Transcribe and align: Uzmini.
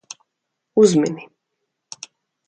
Uzmini. 0.81 1.27